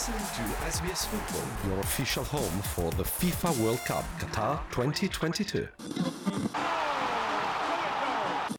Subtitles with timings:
[0.00, 5.64] listening to SBS Football, your official home for the FIFA World Cup Qatar 2022.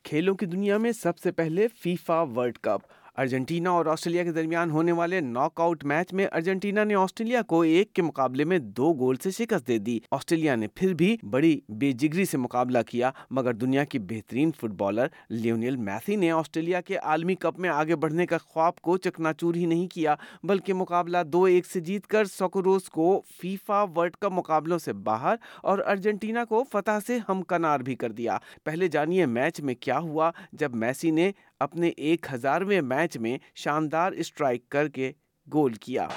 [0.04, 2.81] کھیلوں کی دنیا میں سب سے پہلے فیفا ورلڈ کپ
[3.22, 7.62] ارجنٹینا اور آسٹریلیا کے درمیان ہونے والے ناک آؤٹ میچ میں ارجنٹینا نے آسٹریلیا کو
[7.62, 11.60] ایک کے مقابلے میں دو گول سے شکست دے دی۔ آسٹریلیا نے پھر بھی بڑی
[11.70, 16.81] بے جگری سے مقابلہ کیا، مگر دنیا کی بہترین فٹ بالر لیونیل میسی نے آسٹریلیا
[16.81, 20.73] کے عالمی کپ میں آگے بڑھنے کا خواب کو چکنا چور ہی نہیں کیا، بلکہ
[20.73, 25.80] مقابلہ دو ایک سے جیت کر سوکروز کو فیفا ورلڈ کپ مقابلوں سے باہر اور
[25.85, 30.75] ارجنٹینا کو فتح سے ہمکنار بھی کر دیا۔ پہلے جانیے میچ میں کیا ہوا جب
[30.75, 35.11] میسی نے اپنے ایک ہزارویں میچ میں شاندار اسٹرائک کر کے
[35.53, 36.07] گول کیا۔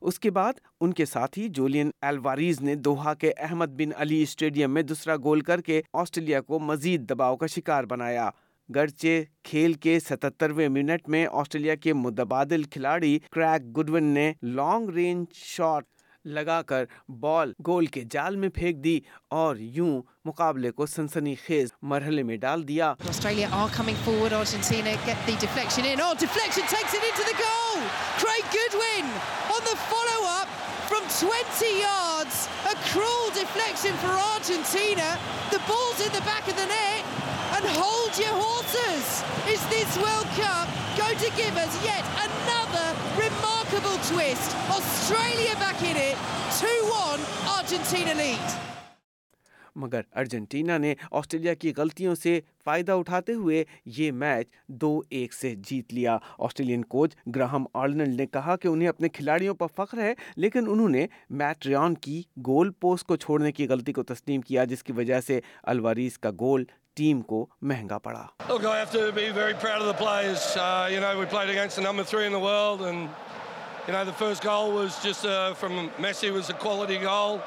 [0.00, 4.70] اس کے بعد ان کے ساتھی جولین الواریز نے دوہا کے احمد بن علی اسٹیڈیم
[4.70, 8.30] میں دوسرا گول کر کے آسٹریلیا کو مزید دباؤ کا شکار بنایا۔
[8.74, 15.26] گرچہ کھیل کے ستترویں منٹ میں آسٹریلیا کے متبادل کھلاڑی کریک گڈون نے لانگ رینج
[15.34, 15.84] شاٹ
[16.24, 21.68] لگا کر بال گول کے جال میں پھینک دی اور یوں مقابلے کو سنسنی خیز
[21.82, 23.48] مرحلے میں ڈال دیا۔ Australia
[43.74, 44.54] remarkable twist.
[44.68, 46.16] Australia back in it.
[46.52, 48.60] 2-1 Argentina lead.
[49.76, 54.46] مگر ارجنٹینا نے آسٹریلیا کی غلطیوں سے فائدہ اٹھاتے ہوئے یہ میچ
[54.80, 59.54] دو ایک سے جیت لیا آسٹریلین کوچ گراہم آرلنڈ نے کہا کہ انہیں اپنے کھلاڑیوں
[59.54, 63.92] پر فخر ہے لیکن انہوں نے میٹ ریان کی گول پوسٹ کو چھوڑنے کی غلطی
[63.92, 66.64] کو تسلیم کیا جس کی وجہ سے الواریز کا گول
[66.96, 68.26] ٹیم کو مہنگا پڑا
[73.86, 77.42] you know, the first goal was just uh, from Messi was a quality goal.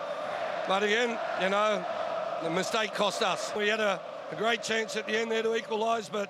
[0.67, 1.83] But again, you know,
[2.43, 3.51] the mistake cost us.
[3.55, 3.99] We had a,
[4.31, 6.29] a great chance at the end there to equalise, but,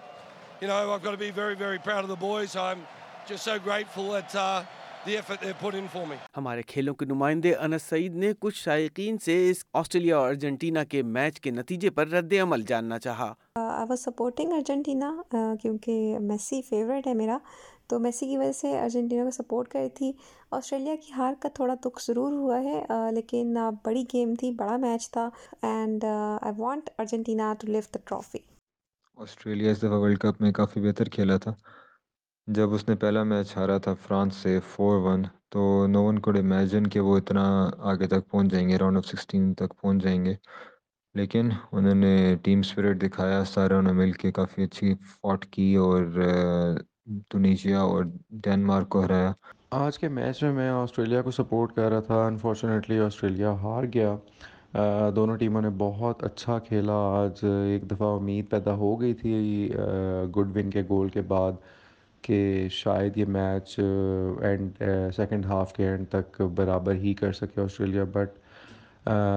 [0.62, 2.56] you know, I've got to be very, very proud of the boys.
[2.56, 2.86] I'm
[3.28, 4.36] just so grateful that.
[4.36, 4.64] Uh,
[6.38, 11.04] ہمارے کھیلوں کے نمائندے انس سعید نے کچھ شائقین سے اس Australia اور ارجنٹینا کے
[11.04, 13.34] میچ کے نتیجے پر رد عمل جاننا چاہا
[14.04, 15.12] سپورٹنگ ارجنٹینا
[15.62, 17.38] کیونکہ میسی فیوریٹ ہے میرا
[17.90, 20.12] تو میسی کی وجہ سے ارجنٹینا کو سپورٹ کری تھی۔
[20.58, 22.82] آسٹریلیا کی ہار کا تھوڑا دکھ ضرور ہوا ہے
[23.16, 23.54] لیکن
[23.86, 25.28] بڑی گیم تھی، بڑا میچ تھا۔
[25.72, 28.40] And I want Argentina to leave the trophy
[29.18, 31.54] Australia اس دفعہ ورلڈ کپ میں کافی بہتر کھیلا تھا۔
[32.48, 35.22] جب اس نے پہلا میچ ہارا تھا فرانس سے فور ون
[35.54, 35.62] تو
[35.94, 37.44] نو ون کوڈ امیجن کہ وہ اتنا
[37.92, 40.34] آگے تک پہنچ جائیں گے راؤنڈ آف سکسٹین تک پہنچ جائیں گے۔
[41.16, 45.74] لیکن انہوں نے ٹیم اسپرٹ دکھایا، سارے انہوں نے مل کے کافی اچھی فوٹ کی
[45.86, 46.02] اور
[47.08, 48.04] tunisia اور
[48.44, 49.32] ڈینمارک کو ہرایا۔
[49.76, 54.16] آج کے میچ میں میں آسٹریلیا کو سپورٹ کر رہا تھا۔ انفارچونیٹلی آسٹریلیا ہار گیا۔
[55.16, 59.34] دونوں ٹیموں نے بہت اچھا کھیلا۔ آج ایک دفعہ امید پیدا ہو گئی تھی
[60.38, 61.54] گڈ ون کے گول کے بعد
[62.24, 62.38] کہ
[62.72, 64.84] شاید یہ میچ اینڈ
[65.16, 68.38] سیکنڈ ہاف کے اینڈ تک برابر ہی کر سکے آسٹریلیا۔ بٹ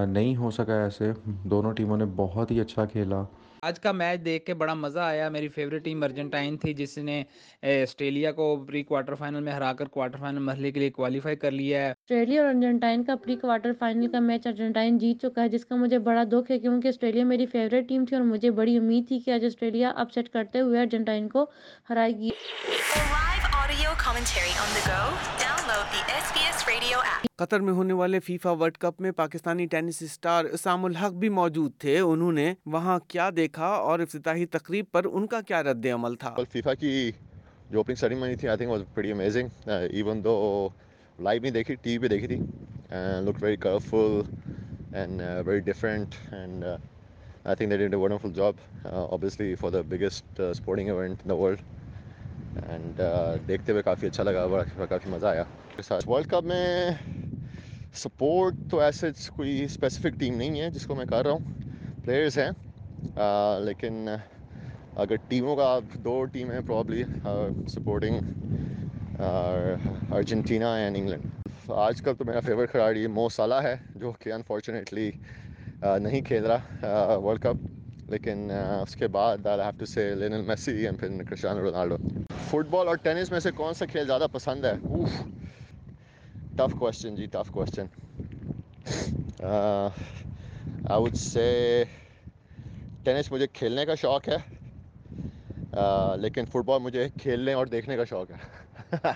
[0.09, 1.13] نہیں ہو سکا ایسے۔
[1.51, 3.23] دونوں ٹیموں نے بہت ہی اچھا کھیلا۔
[3.63, 7.23] آج کا میچ دیکھ کے بڑا مزہ آیا۔ میری فیوریٹ ٹیم ارجنٹائن تھی جس نے
[7.63, 11.51] آسٹریلیا کو پری کوارٹر فائنل میں ہرا کر کوارٹر فائنل مرحلے کے لیے کوالیفائی کر
[11.51, 15.49] لیا ہے۔ آسٹریلیا اور ارجنٹائن کا پری کوارٹر فائنل کا میچ ارجنٹائن جیت چکا ہے
[15.49, 18.77] جس کا مجھے بڑا دکھ ہے کیونکہ آسٹریلیا میری فیوریٹ ٹیم تھی اور مجھے بڑی
[18.77, 21.47] امید تھی کہ آج آسٹریلیا اپ سیٹ کرتے ہوئے ارجنٹائن کو
[21.91, 22.31] ہرائے گی۔
[27.39, 31.73] قطر میں ہونے والے فیفا ورلڈ کپ میں پاکستانی ٹینس اسٹار اسام الحق بھی موجود
[31.79, 36.15] تھے۔ انہوں نے وہاں کیا دیکھا اور افتتاحی تقریب پر ان کا کیا رد عمل
[36.17, 37.11] تھا؟ فیفا کی
[37.71, 40.35] جو اوپننگ سیریمنی تھی I think was pretty amazing even though
[41.19, 42.37] live نہیں دیکھی ٹی وی پہ دیکھی تھی۔
[43.27, 44.21] Look very colourful
[44.97, 50.89] and very different and I think that it wonderful job obviously for the biggest sporting
[50.89, 51.61] event in the world
[52.69, 53.01] and
[53.49, 55.45] دیکھتے ہوئے کافی اچھا لگا کافی مزہ آیا۔
[55.79, 56.91] ساتھ۔ ورلڈ کپ میں
[57.95, 59.07] سپورٹ تو ایسے
[59.37, 62.51] کوئی اسپیسیفک ٹیم نہیں ہے جس کو میں کر رہا ہوں۔ پلیئرز ہیں۔
[63.65, 64.09] لیکن
[64.97, 67.03] اگر ٹیموں کا دو ٹیم ہیں probably
[67.69, 68.19] supporting
[70.13, 75.11] Argentina and England آج کل تو میرا فیوریٹ کھلاڑی مو سالہ ہے، جو کہ انفارچونیٹلی
[75.83, 78.51] نہیں کھیل رہا ورلڈ کپ لیکن
[78.83, 81.97] اس کے بعد I have to say Lionel Messi and پھر کرسٹیانو رونالڈو
[82.51, 85.23] فٹ بال اور ٹینس میں سے کون سا کھیل زیادہ پسند ہے؟ اوف
[86.61, 87.89] tough question G, tough question.
[90.85, 91.45] I would say
[93.05, 94.37] tennis مجھے کھیلنے کا شوق ہے
[96.19, 99.13] لیکن فٹ بال مجھے کھیلنے اور دیکھنے کا شوق ہے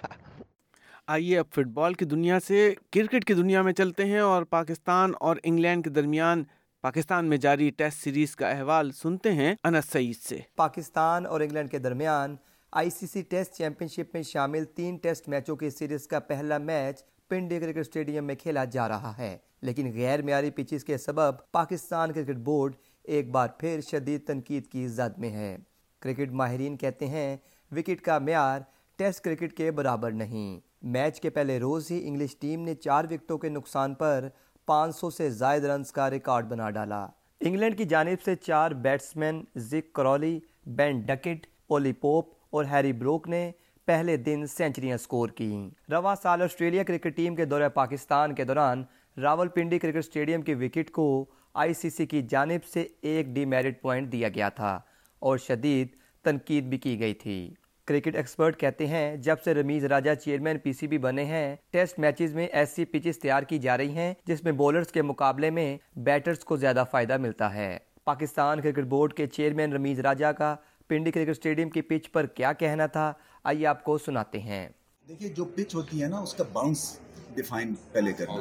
[1.06, 2.58] آئیے اب فٹ بال کی دنیا سے
[2.92, 6.44] کرکٹ کی دنیا میں چلتے ہیں اور پاکستان اور انگلینڈ کے درمیان
[6.84, 11.70] پاکستان میں جاری ٹیسٹ سیریز کا احوال سنتے ہیں انس سعید سے پاکستان اور انگلینڈ
[11.70, 12.36] کے درمیان
[12.72, 16.58] آئی سی سی ٹیسٹ چیمپئن شپ میں شامل تین ٹیسٹ میچوں کی سیریز کا پہلا
[16.60, 21.34] میچ پنڈی کرکٹ اسٹیڈیم میں کھیلا جا رہا ہے۔ لیکن غیر معیاری پچز کے سبب
[21.52, 25.56] پاکستان کرکٹ بورڈ ایک بار پھر شدید تنقید کی زد میں ہے۔
[26.00, 27.36] کرکٹ ماہرین کہتے ہیں،
[27.72, 28.60] وکٹ کا معیار
[28.96, 33.38] ٹیسٹ کرکٹ کے برابر نہیں۔ میچ کے پہلے روز ہی انگلش ٹیم نے چار وکٹوں
[33.38, 34.28] کے نقصان پر
[34.66, 37.06] پانچ سو سے زائد رنز کا ریکارڈ بنا ڈالا۔
[37.40, 43.28] انگلینڈ کی جانب سے چار بیٹسمین زک کرولی، بین ڈکٹ، اولی پوپ اور ہیری بروک
[43.28, 43.52] نے
[43.86, 48.84] پہلے دن سینچریاں سکور کی رواں سال آسٹریلیا کرکٹ ٹیم کے دورہ پاکستان کے دوران
[49.16, 53.44] راول پنڈی کرکٹ اسٹیڈیم کی وکٹ کو آئی سی سی کی جانب سے ایک ڈی
[53.44, 54.80] میرٹ پوائنٹ دیا گیا تھا
[55.18, 55.88] اور شدید
[56.24, 57.54] تنقید بھی کی گئی تھی۔
[57.86, 61.98] کرکٹ ایکسپرٹ کہتے ہیں، جب سے Rameez Raja chairman P C B بنے ہیں، ٹیسٹ
[61.98, 65.76] میچز میں ایسی پچز تیار کی جا رہی ہیں جس میں بولرز کے مقابلے میں
[65.96, 70.56] بیٹرز کو زیادہ فائدہ ملتا ہے۔ پاکستان کرکٹ بورڈ کے چیئرمین رمیز راجہ کا
[70.88, 73.12] پنڈی کرکٹ اسٹیڈیم کی پچ پر کیا کہنا تھا؟
[73.44, 74.68] آئیے آپ کو سناتے ہیں۔
[75.08, 76.98] دیکھیے جو پچ ہوتی ہے نا اس کا باؤنس
[77.34, 78.34] ڈیفائن پہلے کرنا۔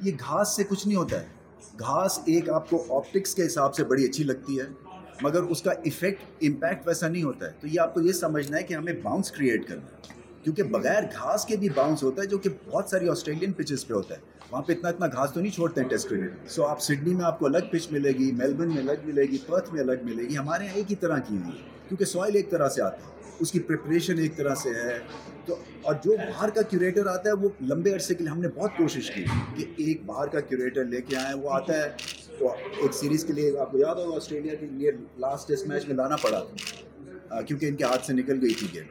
[0.00, 1.26] یہ گھاس سے کچھ نہیں ہوتا ہے۔
[1.78, 4.64] گھاس ایک آپ کو آپٹکس کے حساب سے بڑی اچھی لگتی ہے
[5.22, 8.58] مگر اس کا ایفیکٹ امپیکٹ ویسا نہیں ہوتا ہے۔ تو یہ آپ کو یہ سمجھنا
[8.58, 12.26] ہے کہ ہمیں باؤنس کریٹ کرنا ہے۔ کیونکہ بغیر گھاس کے بھی باؤنس ہوتا ہے
[12.26, 14.20] جو کہ بہت ساری آسٹریلین پچز پہ ہوتا ہے۔
[14.50, 17.24] وہاں پہ اتنا اتنا گھاس تو نہیں چھوڑتے ہیں ٹیسٹ کرکٹ سو آپ سڈنی میں
[17.24, 20.24] آپ کو الگ پچ ملے گی میلبرن میں الگ ملے گی پرتھ میں الگ ملے
[20.24, 22.96] گی، ہمارے یہاں ایک ہی طرح کی ہوئی ہے۔ کیونکہ سوائل ایک طرح سے آتا
[22.96, 24.98] ہے، اس کی پریپریشن ایک طرح سے ہے۔
[25.46, 28.48] تو اور جو باہر کا کیوریٹر آتا ہے، وہ لمبے عرصے کے لیے ہم نے
[28.48, 29.24] بہت کوشش کی
[29.56, 31.88] کہ ایک باہر کا کیوریٹر لے کے آئیں۔ وہ آتا ہے
[32.38, 35.88] تو ایک سیریز کے لیے، آپ کو یاد ہوگا آسٹریلیا کے لیے لاسٹ ٹیسٹ میچ
[35.88, 38.84] میں لانا پڑا تھا۔ کیونکہ ان کے ہاتھ سے نکل گئی تھی گیم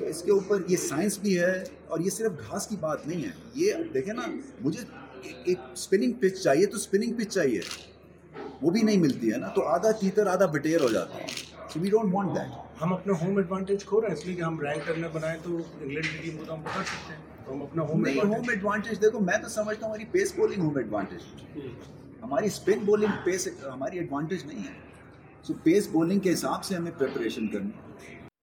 [0.00, 3.24] سو اس کے اوپر یہ سائنس بھی ہے اور یہ صرف گھاس کی بات نہیں
[3.24, 4.22] ہے۔ یہ دیکھیں نا
[4.60, 4.84] مجھے
[5.22, 7.60] ایک اسپننگ پچ چاہیے تو اسپننگ پچ چاہیے۔
[8.62, 11.26] وہ بھی نہیں ملتی ہے نا تو آدھا تیتر آدھا بٹیر ہو جاتا ہے۔
[11.72, 14.42] So we don't want that ہم اپنا ہوم ایڈوانٹیج کھو رہے ہیں اس لیے کہ
[14.42, 17.52] ہم رینک کرنے بنائیں تو انگلینڈ کی ٹیم کو تو ہم پکڑ سکتے ہیں۔ تو
[17.52, 21.58] ہم اپنا ہوم ہوم ایڈوانٹیج دیکھو میں تو سمجھتا ہوں ہماری پیس بولنگ ہوم ایڈوانٹیج
[22.22, 24.74] ہماری اسپن بولنگ پیس ہماری ایڈوانٹیج نہیں ہے۔
[25.42, 27.70] سو پیس بولنگ کے حساب سے ہمیں پریپریشن کرنی۔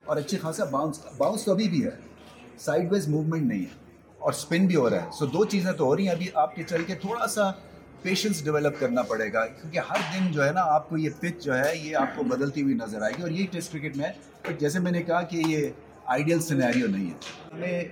[0.07, 1.89] اور اچھی خاصا باؤنس باؤنس تو ابھی بھی ہے۔
[2.57, 3.87] سائڈ ویز موومنٹ نہیں ہے۔
[4.19, 6.55] اور اسپن بھی ہو رہا ہے۔ سو دو چیزیں تو ہو رہی ہیں۔ ابھی آپ
[6.55, 7.51] کے چل کے تھوڑا سا
[8.01, 11.43] پیشنس ڈیولپ کرنا پڑے گا۔ کیونکہ ہر دن جو ہے نا آپ کو یہ پچ
[11.43, 14.05] جو ہے، یہ آپ کو بدلتی ہوئی نظر آئے گی۔ اور یہی ٹیسٹ کرکٹ میں
[14.05, 15.67] ہے۔ جیسے میں نے کہا کہ یہ
[16.05, 17.15] آئیڈیل سینیریو نہیں ہے۔
[17.53, 17.83] ہمیں،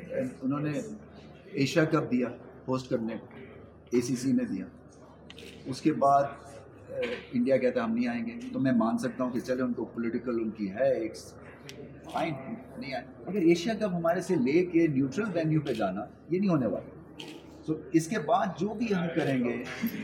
[0.41, 0.81] انہوں نے
[1.45, 2.27] ایشیا کپ دیا
[2.67, 3.27] ہوسٹ کرنے کو۔
[3.89, 4.65] اے سی سی نے دیا۔
[5.65, 6.23] اس کے بعد
[7.31, 9.73] انڈیا کہتا ہے ہم نہیں آئیں گے۔ تو میں مان سکتا ہوں کہ چلے، ان
[9.73, 11.13] کو پولیٹیکل ان کی ہے۔ ایک
[12.11, 12.33] فائن
[12.77, 16.65] نہیں آئے۔ ایشیا کپ ہمارے سے لے کے نیوٹرل وینیو پہ جانا یہ نہیں ہونے
[16.65, 17.25] والا۔
[17.67, 19.63] سو اس کے بعد جو بھی ہم کریں گے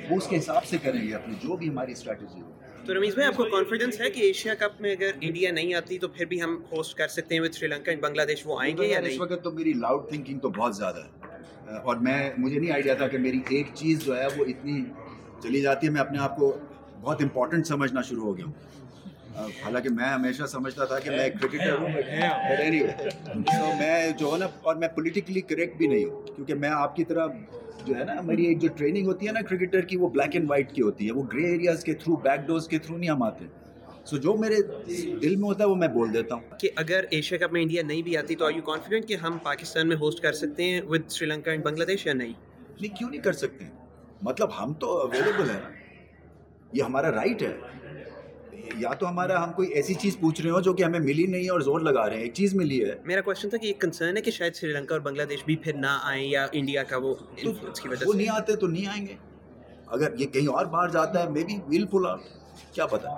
[0.09, 2.51] وہ اس کے حساب سے کریں گے اپنی جو بھی ہماری اسٹریٹجی ہو۔
[2.85, 5.99] تو رمیش بھائی آپ کو کانفیڈنس ہے کہ ایشیا کپ میں اگر انڈیا نہیں آتی
[5.99, 8.59] تو پھر بھی ہم ہوسٹ کر سکتے ہیں with Sri Lanka and Bangladesh وہ
[8.59, 11.95] آئیں گے یا نہیں؟ اس وقت تو میری لاؤڈ تھنکنگ تو بہت زیادہ ہے۔ اور
[11.95, 14.83] میں مجھے نہیں آئیڈیا تھا کہ میری ایک چیز جو ہے وہ اتنی
[15.43, 16.57] چلی جاتی ہے۔ میں اپنے آپ کو
[17.01, 18.53] بہت امپورٹنٹ سمجھنا شروع ہو گیا ہوں۔
[19.35, 21.87] حالانکہ میں ہمیشہ سمجھتا تھا کہ میں ایک کرکٹر ہوں
[23.33, 26.95] تو میں جو ہے نا اور میں پولیٹیکلی کریکٹ بھی نہیں ہوں کیونکہ میں آپ
[26.95, 27.27] کی طرح
[27.85, 30.49] جو ہے نا میری ایک جو ٹریننگ ہوتی ہے نا کرکٹر کی وہ بلیک اینڈ
[30.49, 33.23] وائٹ کی ہوتی ہے۔ وہ گرے ایریاز کے تھرو بیک ڈورز کے تھرو نہیں ہم
[33.23, 33.45] آتے۔
[34.05, 34.55] سو جو میرے
[35.21, 37.83] دل میں ہوتا ہے وہ میں بول دیتا ہوں۔ کہ اگر ایشیا کپ میں انڈیا
[37.83, 40.81] نہیں بھی آتی تو آر یو کانفیڈنٹ کہ ہم پاکستان میں ہوسٹ کر سکتے ہیں
[40.81, 42.33] with Sri Lanka and Bangladesh یا نہیں؟
[42.81, 43.65] نہیں کیوں نہیں کر سکتے؟
[44.21, 45.59] مطلب ہم تو اویلیبل ہیں۔
[46.73, 47.80] یہ ہمارا رائٹ ہے۔
[48.77, 51.43] یا تو ہمارا ہم کوئی ایسی چیز پوچھ رہے ہو جو کہ ہمیں ملی نہیں
[51.43, 53.73] ہے اور زور لگا رہے ہیں ایک چیز ملی ہے۔ میرا کوشچن تھا کہ یہ
[53.79, 56.83] کنسرن ہے کہ شاید سری لنکا اور بنگلہ دیش بھی پھر نہ آئیں یا انڈیا
[56.83, 57.15] کا وہ
[58.05, 59.15] وہ نہیں آتے تو نہیں آئیں گے۔
[59.87, 62.19] اگر یہ کہیں اور باہر جاتا ہے maybe well pull out
[62.71, 63.09] کیا پتا؟